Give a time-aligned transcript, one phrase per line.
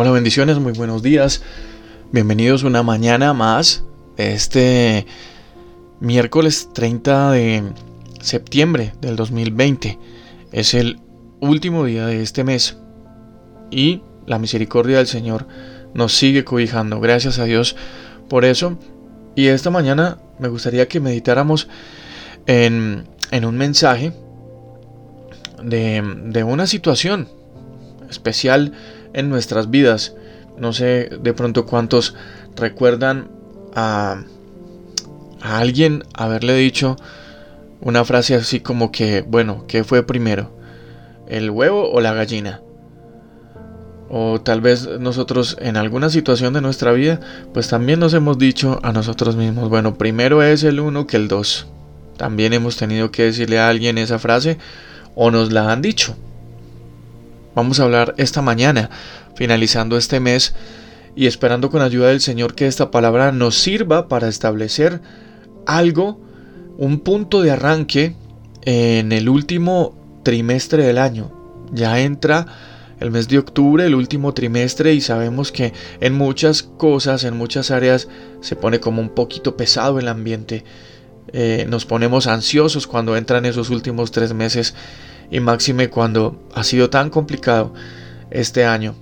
[0.00, 1.42] Hola, bendiciones, muy buenos días.
[2.12, 3.82] Bienvenidos una mañana más
[4.16, 5.08] este
[5.98, 7.72] miércoles 30 de
[8.20, 9.98] septiembre del 2020.
[10.52, 11.00] Es el
[11.40, 12.76] último día de este mes
[13.72, 15.48] y la misericordia del Señor
[15.94, 17.00] nos sigue cobijando.
[17.00, 17.74] Gracias a Dios
[18.28, 18.78] por eso.
[19.34, 21.66] Y esta mañana me gustaría que meditáramos
[22.46, 24.12] en, un mensaje
[25.60, 27.26] de una situación
[28.08, 28.74] especial
[29.12, 30.14] en nuestras vidas.
[30.58, 32.14] No sé de pronto cuántos
[32.56, 33.30] recuerdan
[33.74, 34.22] a,
[35.40, 36.96] alguien haberle dicho
[37.80, 40.50] una frase así como que, bueno, ¿qué fue primero?
[41.28, 42.60] ¿El huevo o la gallina?
[44.10, 47.20] O tal vez nosotros en alguna situación de nuestra vida,
[47.52, 51.28] pues también nos hemos dicho a nosotros mismos, bueno, primero es el uno que el
[51.28, 51.66] dos.
[52.16, 54.58] También hemos tenido que decirle a alguien esa frase
[55.14, 56.16] o nos la han dicho.
[57.58, 58.88] Vamos a hablar esta mañana,
[59.34, 60.54] finalizando este mes
[61.16, 65.00] y esperando con ayuda del Señor que esta palabra nos sirva para establecer
[65.66, 66.20] algo,
[66.76, 68.14] un punto de arranque
[68.62, 71.32] en el último trimestre del año.
[71.72, 72.46] Ya entra
[73.00, 77.72] el mes de octubre, el último trimestre, y sabemos que en muchas cosas, en muchas
[77.72, 78.06] áreas,
[78.40, 80.62] se pone como un poquito pesado el ambiente.
[81.32, 84.76] Eh, nos ponemos ansiosos cuando entran esos últimos tres meses
[85.30, 87.72] y máxime cuando ha sido tan complicado
[88.30, 88.94] este año.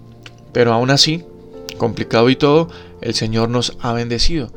[0.52, 1.24] Pero aún así,
[1.78, 2.68] complicado y todo,
[3.00, 4.50] el Señor nos ha bendecido.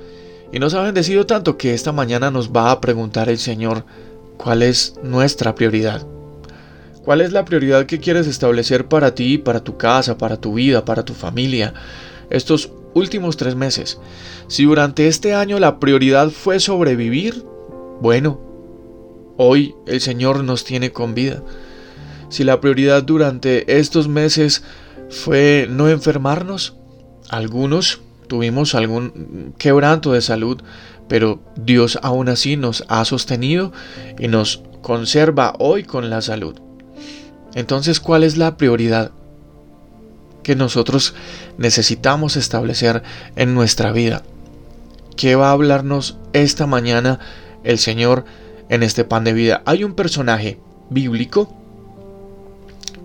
[0.51, 3.85] Y nos ha bendecido tanto que esta mañana nos va a preguntar el Señor
[4.37, 6.05] cuál es nuestra prioridad.
[7.03, 10.85] ¿Cuál es la prioridad que quieres establecer para ti, para tu casa, para tu vida,
[10.85, 11.73] para tu familia?
[12.29, 13.99] Estos últimos tres meses.
[14.47, 17.43] Si durante este año la prioridad fue sobrevivir,
[18.01, 18.39] bueno,
[19.41, 21.41] Hoy el Señor nos tiene con vida.
[22.27, 24.63] Si la prioridad durante estos meses
[25.09, 26.75] fue no enfermarnos,
[27.29, 30.61] algunos tuvimos algún quebranto de salud,
[31.07, 33.71] pero Dios aún así nos ha sostenido
[34.19, 36.55] y nos conserva hoy con la salud.
[37.55, 39.11] Entonces, ¿cuál es la prioridad
[40.43, 41.15] que nosotros
[41.57, 43.03] necesitamos establecer
[43.37, 44.21] en nuestra vida?
[45.15, 47.21] ¿Qué va a hablarnos esta mañana
[47.63, 48.25] el Señor?
[48.69, 49.61] En este pan de vida.
[49.65, 50.59] Hay un personaje
[50.89, 51.53] bíblico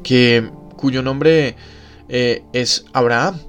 [0.02, 1.56] que, cuyo nombre
[2.08, 3.40] eh, es Abraham.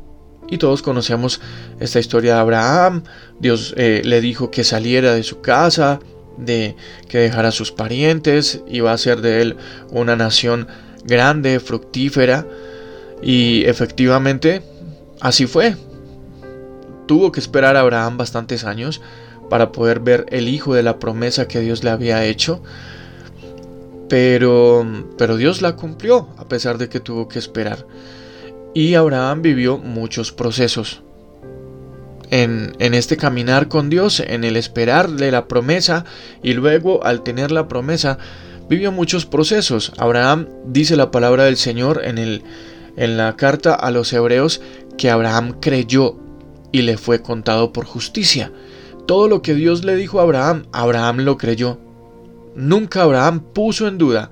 [0.48, 1.42] Y todos conocemos
[1.80, 3.04] esta historia de Abraham.
[3.40, 6.00] Dios eh, le dijo que saliera de su casa,
[6.38, 6.76] de
[7.10, 9.58] que dejara a sus parientes, iba a ser de él
[9.90, 10.68] una nación
[11.04, 12.46] grande, fructífera.
[13.22, 14.62] Y efectivamente,
[15.20, 15.76] así fue.
[17.08, 19.02] Tuvo que esperar a Abraham bastantes años
[19.50, 22.62] para poder ver el hijo de la promesa que Dios le había hecho.
[24.10, 24.86] Pero,
[25.18, 27.86] pero Dios la cumplió a pesar de que tuvo que esperar.
[28.74, 31.02] Y Abraham vivió muchos procesos.
[32.30, 36.06] En, en, este caminar con Dios, en el esperarle la promesa
[36.44, 38.18] y luego al tener la promesa,
[38.68, 39.92] vivió muchos procesos.
[39.98, 42.44] Abraham dice la palabra del Señor en, el,
[42.98, 44.62] en la carta a los hebreos
[44.98, 46.18] que Abraham creyó
[46.72, 48.52] y le fue contado por justicia.
[49.06, 51.80] Todo lo que Dios le dijo a Abraham, Abraham lo creyó.
[52.56, 54.30] Nunca Abraham puso en duda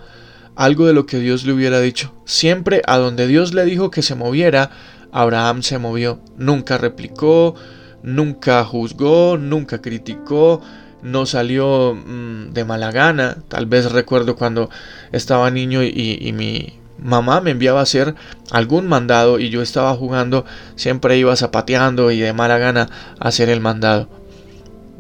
[0.56, 2.14] algo de lo que Dios le hubiera dicho.
[2.26, 4.72] Siempre a donde Dios le dijo que se moviera,
[5.12, 6.20] Abraham se movió.
[6.38, 7.56] Nunca replicó,
[8.02, 10.62] nunca juzgó, nunca criticó,
[11.04, 13.38] no salió mm, de mala gana.
[13.48, 14.70] Tal vez recuerdo cuando
[15.12, 18.16] estaba niño y, y, mi mamá me enviaba a hacer
[18.52, 20.46] algún mandado y yo estaba jugando,
[20.76, 24.23] siempre iba zapateando y de mala gana a hacer el mandado.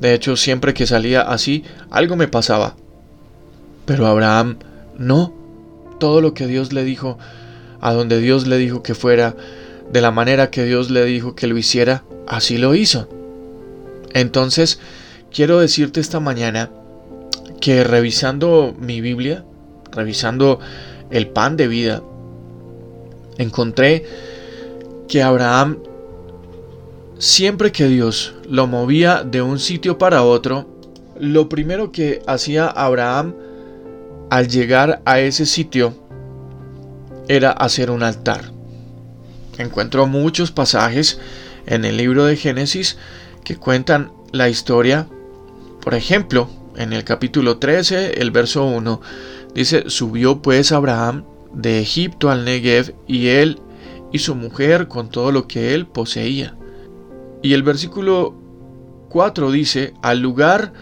[0.03, 2.75] De hecho, siempre que salía así, algo me pasaba.
[3.85, 4.57] Pero Abraham,
[4.97, 5.33] no.
[5.97, 7.17] Todo lo que Dios le dijo,
[7.79, 9.33] a donde Dios le dijo que fuera,
[9.93, 13.07] de la manera que Dios le dijo que lo hiciera, así lo hizo.
[14.13, 14.81] Entonces,
[15.31, 16.69] quiero decirte esta mañana
[17.61, 19.45] que revisando mi Biblia,
[19.89, 20.59] revisando
[21.11, 22.03] el pan de vida,
[23.37, 24.03] encontré
[25.07, 25.77] que Abraham
[27.23, 30.67] Siempre que Dios lo movía de un sitio para otro,
[31.17, 33.33] lo primero que hacía Abraham
[34.29, 35.93] al llegar a ese sitio
[37.29, 38.51] era hacer un altar.
[39.57, 41.17] Encuentro muchos pasajes
[41.65, 42.97] en el libro de Génesis
[43.45, 45.07] que cuentan la historia.
[45.79, 48.99] Por ejemplo, en el capítulo 13, el verso 1,
[49.55, 51.23] dice, subió pues Abraham
[51.53, 53.61] de Egipto al Negev y él
[54.11, 56.57] y su mujer con todo lo que él poseía.
[57.43, 58.33] Y el versículo
[59.09, 60.73] 4 dice, al lugar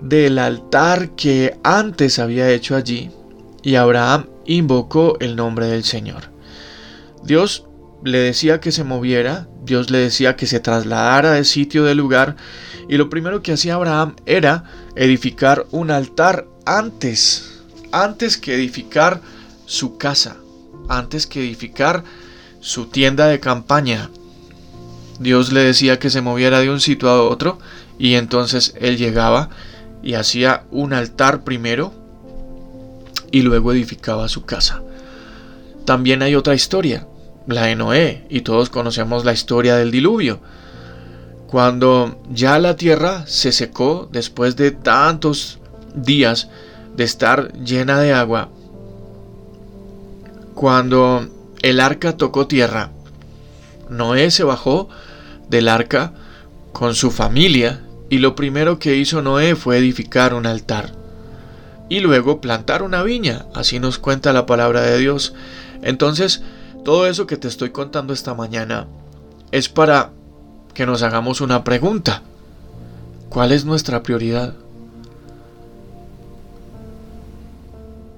[0.00, 3.10] del altar que antes había hecho allí,
[3.62, 6.30] y Abraham invocó el nombre del Señor.
[7.24, 7.66] Dios
[8.04, 12.36] le decía que se moviera, Dios le decía que se trasladara de sitio de lugar,
[12.88, 14.64] y lo primero que hacía Abraham era
[14.94, 19.20] edificar un altar antes, antes que edificar
[19.64, 20.36] su casa,
[20.88, 22.04] antes que edificar
[22.60, 24.08] su tienda de campaña.
[25.18, 27.58] Dios le decía que se moviera de un sitio a otro,
[27.98, 29.48] y entonces él llegaba
[30.02, 31.92] y hacía un altar primero
[33.30, 34.82] y luego edificaba su casa.
[35.84, 37.06] También hay otra historia,
[37.46, 40.40] la de Noé, y todos conocemos la historia del diluvio.
[41.46, 45.58] Cuando ya la tierra se secó después de tantos
[45.94, 46.48] días
[46.96, 48.48] de estar llena de agua,
[50.54, 51.28] cuando
[51.62, 52.90] el arca tocó tierra,
[53.88, 54.88] Noé se bajó
[55.48, 56.12] del arca
[56.72, 60.92] con su familia y lo primero que hizo Noé fue edificar un altar
[61.88, 65.34] y luego plantar una viña, así nos cuenta la palabra de Dios.
[65.82, 66.42] Entonces,
[66.84, 68.86] todo eso que te estoy contando esta mañana
[69.52, 70.10] es para
[70.74, 72.22] que nos hagamos una pregunta.
[73.28, 74.54] ¿Cuál es nuestra prioridad?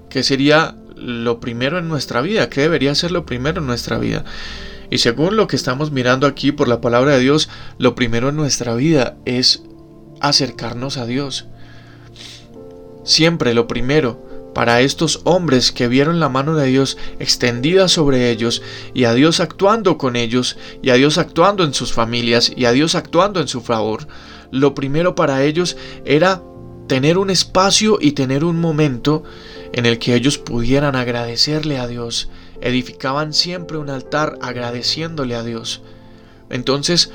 [0.09, 2.49] ¿Qué sería lo primero en nuestra vida?
[2.49, 4.25] ¿Qué debería ser lo primero en nuestra vida?
[4.91, 7.49] Y según lo que estamos mirando aquí por la palabra de Dios,
[7.79, 9.63] lo primero en nuestra vida es
[10.21, 11.47] acercarnos a Dios.
[13.05, 18.63] Siempre lo primero para estos hombres que vieron la mano de Dios extendida sobre ellos
[18.93, 22.73] y a Dios actuando con ellos y a Dios actuando en sus familias y a
[22.73, 24.09] Dios actuando en su favor,
[24.51, 26.43] lo primero para ellos era
[26.89, 29.23] tener un espacio y tener un momento
[29.73, 32.31] en el que ellos pudieran agradecerle a Dios.
[32.61, 35.83] Edificaban siempre un altar agradeciéndole a Dios.
[36.51, 37.11] Entonces,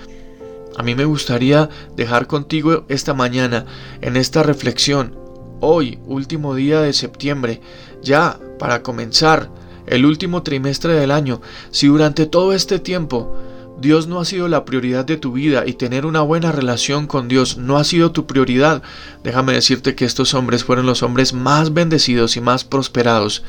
[0.76, 3.66] a mí me gustaría dejar contigo esta mañana
[4.02, 5.16] en esta reflexión
[5.60, 7.62] hoy, último día de septiembre,
[8.02, 9.50] ya para comenzar
[9.86, 11.42] el último trimestre del año,
[11.72, 13.38] si durante todo este tiempo
[13.80, 17.28] Dios no ha sido la prioridad de tu vida y tener una buena relación con
[17.28, 18.82] Dios no ha sido tu prioridad,
[19.24, 23.44] déjame decirte que estos hombres fueron los hombres más bendecidos y más prosperados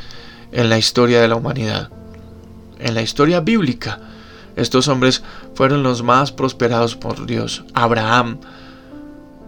[0.55, 1.91] en la historia de la humanidad.
[2.79, 4.01] En la historia bíblica,
[4.57, 5.23] estos hombres
[5.55, 7.65] fueron los más prosperados por Dios.
[7.75, 8.39] Abraham,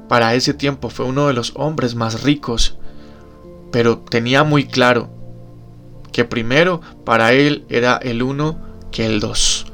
[0.09, 2.77] para ese tiempo fue uno de los hombres más ricos,
[3.71, 5.09] pero tenía muy claro
[6.13, 8.59] que primero para él era el uno
[8.91, 9.67] que el dos.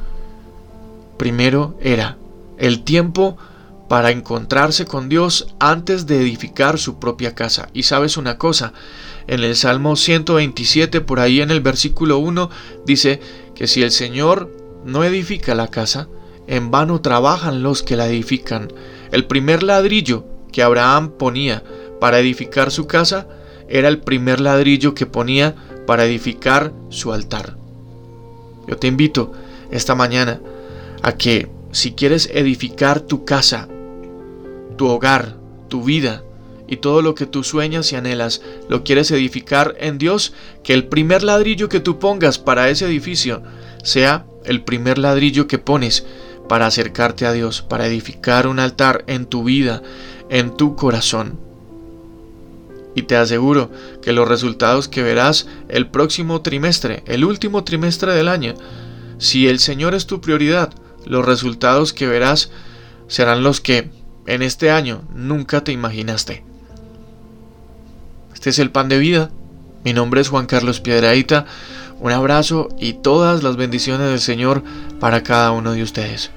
[1.16, 2.18] Primero era
[2.58, 3.38] el tiempo
[3.88, 7.68] para encontrarse con Dios antes de edificar su propia casa.
[7.72, 8.72] Y sabes una cosa,
[9.26, 12.50] en el Salmo 127, por ahí en el versículo 1,
[12.86, 13.20] dice
[13.54, 14.50] que si el Señor
[14.84, 16.08] no edifica la casa,
[16.46, 18.72] en vano trabajan los que la edifican.
[19.10, 21.62] El primer ladrillo que Abraham ponía
[22.00, 23.28] para edificar su casa
[23.68, 25.54] era el primer ladrillo que ponía
[25.86, 27.56] para edificar su altar.
[28.66, 29.32] Yo te invito
[29.70, 30.40] esta mañana
[31.02, 33.68] a que si quieres edificar tu casa,
[34.76, 35.36] tu hogar,
[35.68, 36.22] tu vida
[36.72, 40.32] y todo lo que tú sueñas y anhelas, lo quieres edificar en Dios,
[40.64, 43.42] que el primer ladrillo que tú pongas para ese edificio
[43.84, 46.06] sea el primer ladrillo que pones
[46.48, 49.82] para acercarte a Dios, para edificar un altar en tu vida,
[50.30, 51.38] en tu corazón.
[52.94, 53.70] Y te aseguro
[54.00, 58.54] que los resultados que verás el próximo trimestre, el último trimestre del año,
[59.18, 60.72] si el Señor es tu prioridad,
[61.04, 62.50] los resultados que verás
[63.08, 63.90] serán los que
[64.24, 66.50] en este año nunca te imaginaste.
[68.34, 69.30] Este es el pan de vida.
[69.84, 71.46] Mi nombre es Juan Carlos Piedraíta.
[72.00, 74.62] Un abrazo y todas las bendiciones del Señor
[74.98, 76.30] para cada uno de ustedes.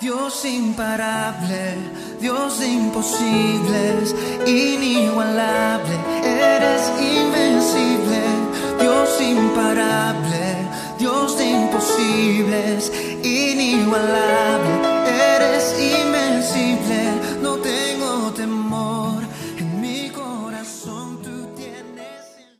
[0.00, 1.76] Dios imparable,
[2.20, 8.20] Dios de imposibles, inigualable, eres invencible.
[8.80, 10.56] Dios imparable,
[10.98, 14.92] Dios de imposibles, inigualable.